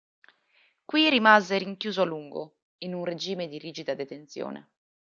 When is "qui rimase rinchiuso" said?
0.87-2.01